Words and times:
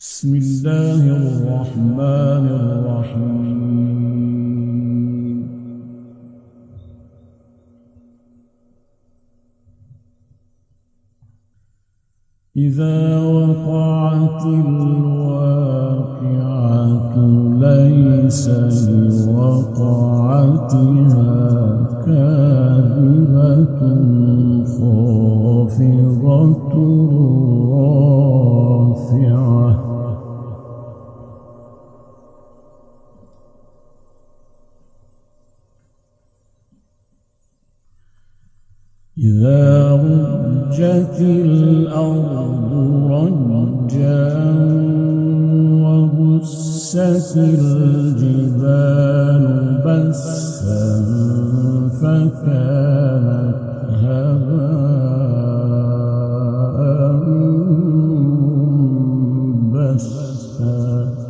بسم 0.00 0.34
الله 0.34 1.02
الرحمن 1.10 2.46
الرحيم. 2.60 3.58
إذا 12.56 13.18
وقعت 13.18 14.42
الواقعة 14.46 15.64
ليس 17.58 18.48
لوقعتها 18.88 20.18
إذا 39.28 39.92
رجت 39.92 41.16
الأرض 41.20 42.72
رجا 43.12 44.28
وبست 45.84 47.36
الجبال 47.36 48.64
بسا 49.84 50.84
فكانت 52.00 53.60
هباء 54.02 54.78
بسا. 59.72 61.27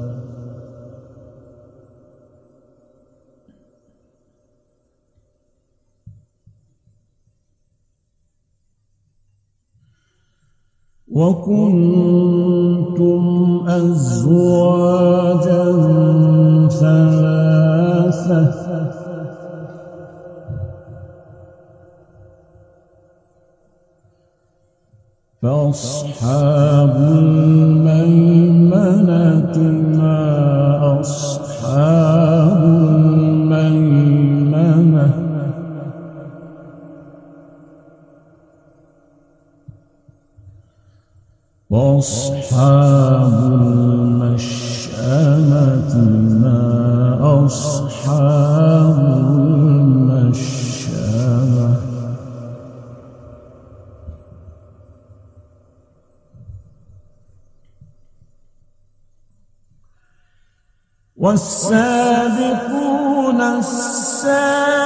وكنتم 11.19 13.23
أزواجا 13.69 15.65
ثلاثة 16.69 18.55
فأصحاب 25.43 26.95
الميمنة 27.19 28.79
ما 29.99 30.58
وأصحاب 41.79 43.35
المشأمة 43.53 44.75
ما 46.43 46.65
أصحاب 47.47 48.99
المشأمة؟ 49.79 50.59
والسابقون 62.09 63.41
السابقون 63.41 64.79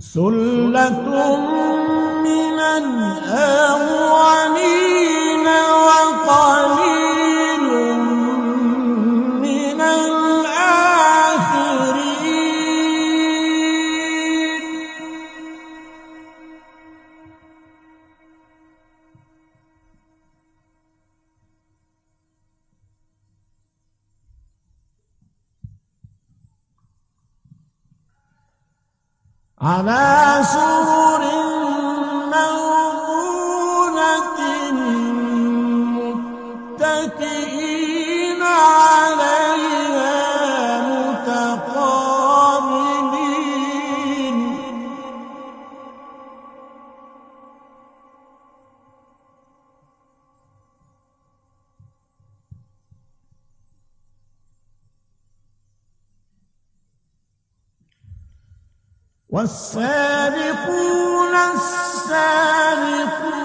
ثلة 0.00 0.90
من 2.26 2.58
الأولين 2.58 4.43
على 29.64 30.44
سرر 30.44 31.03
والسابقون 59.34 61.34
السابقون 61.54 63.43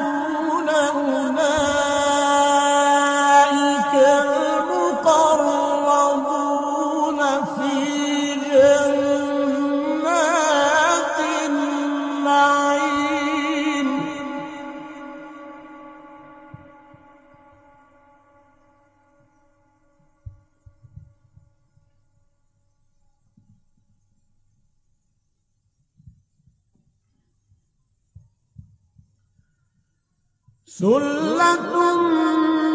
ثلة 30.79 31.75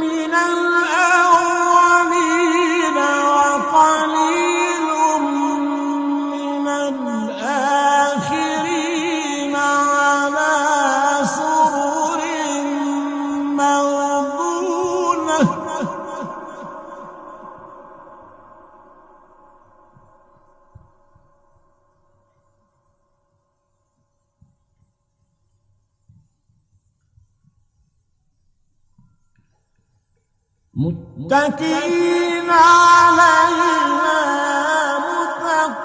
من 0.00 0.34
الأولين 0.34 0.74
متكئين 30.76 32.50
عليها 32.50 34.19
متقابلين. 35.09 35.85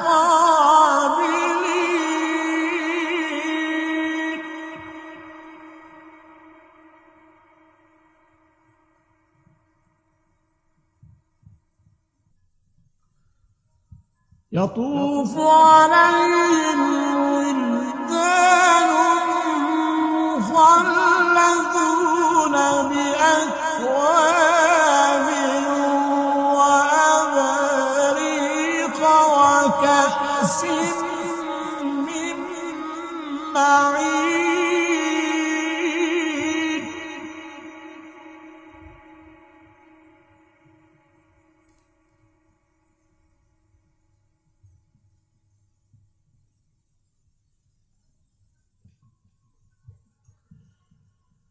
يطوف 14.52 15.38
عليهم 15.38 17.09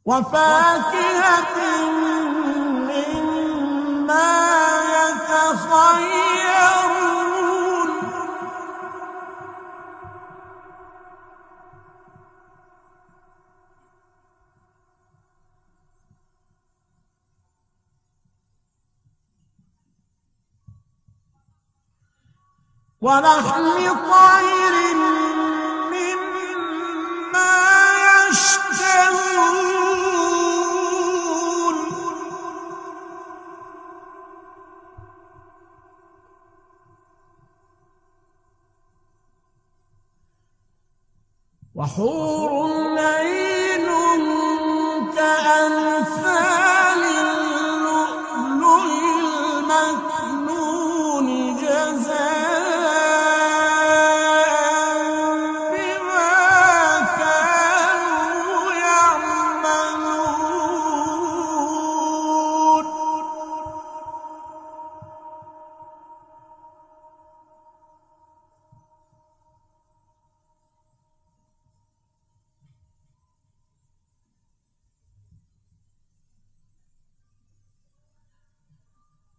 وفاكهة 0.04 1.56
مما 2.88 4.32
يتخيرون 4.96 6.75
ولحم 23.06 23.76
طير 24.10 24.74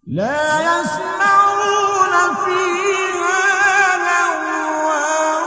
لا 0.07 0.59
يسمعون 0.62 2.36
فيها 2.45 3.98
لغوا 4.07 5.39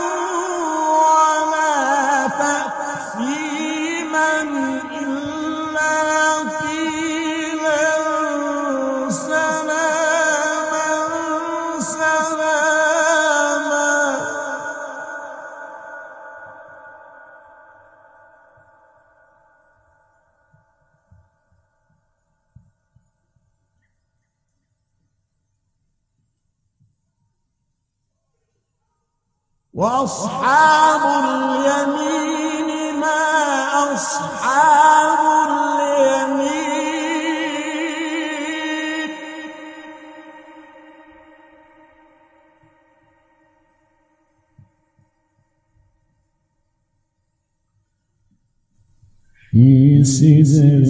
ولا 1.01 2.29
تأثيما 2.29 3.50
وأصحاب 29.91 31.03
اليمين 31.25 33.01
ما 33.01 33.23
أصحاب 33.95 35.23
اليمين. 35.51 36.61
في 49.51 50.05
سدر 50.05 50.85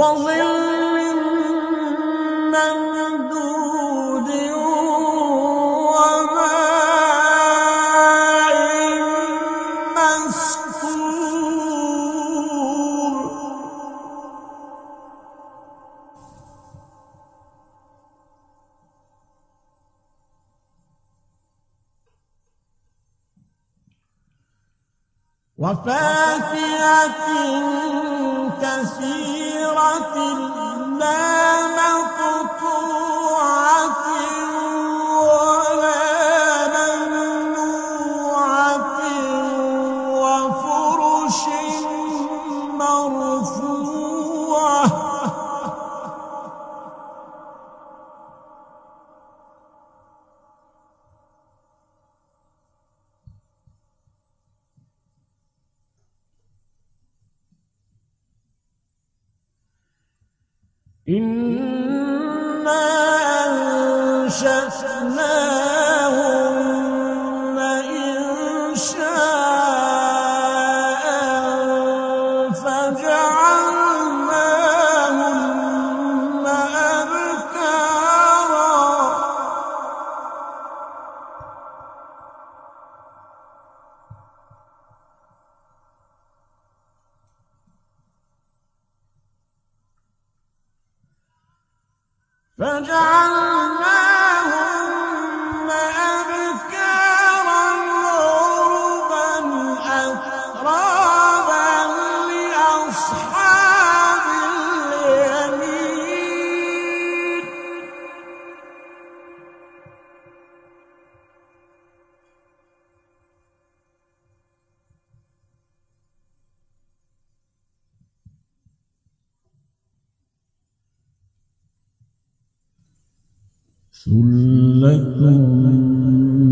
وظل 0.00 0.96
ممدود 2.54 4.30
وماء 7.50 8.56
مسكوب 9.96 11.30
وفاكهة 25.58 27.16
كثيرة 28.62 29.39
إن 61.08 61.79
Round 92.60 92.89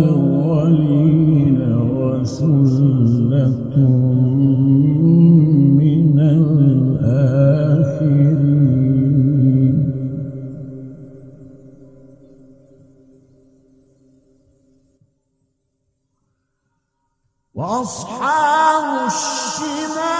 من 5.81 6.19
الآخرين. 6.19 7.09
وأصحاب 17.55 19.07
الشمال 19.07 20.18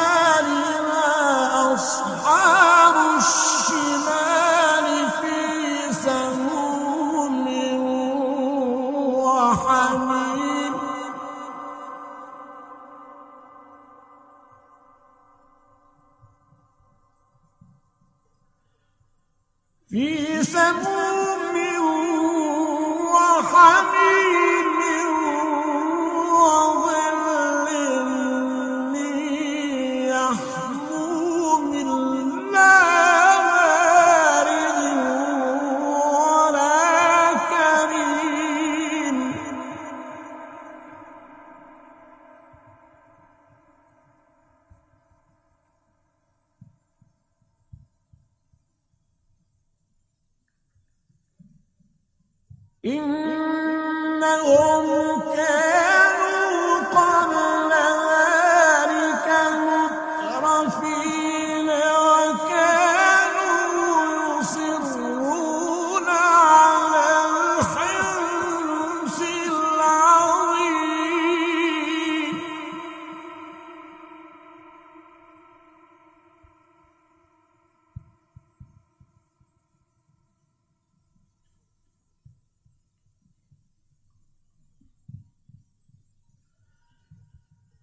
إنهم 54.30 55.19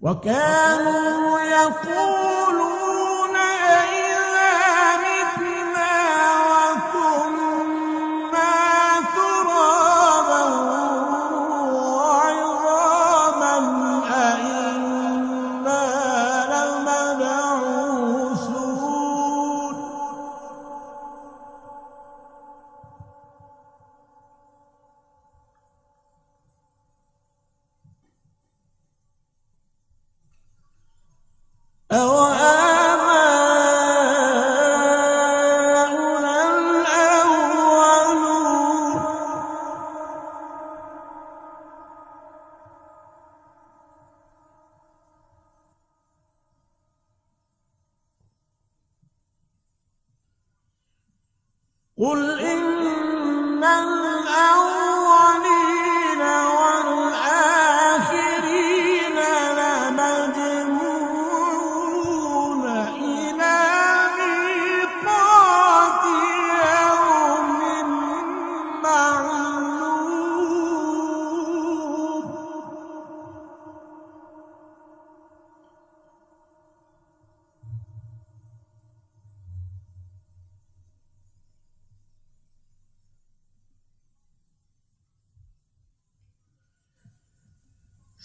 وكانوا 0.06 1.40
يقولون 1.40 2.45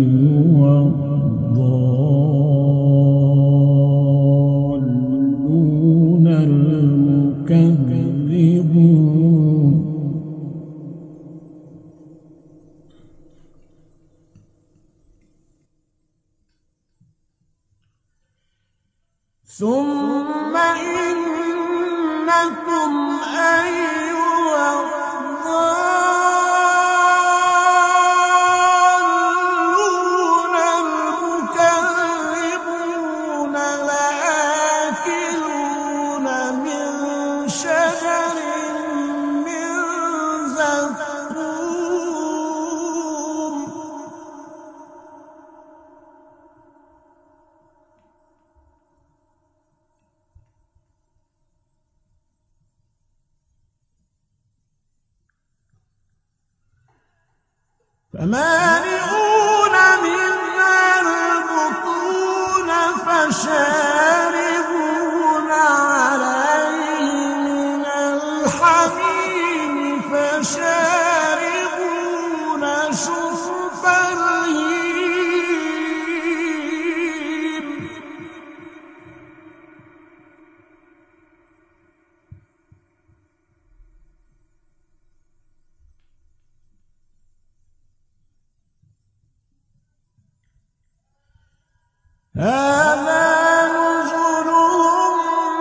فمالئون 58.12 59.76
منا 60.04 61.00
البطون 61.00 62.70
فشاهدون 63.04 64.21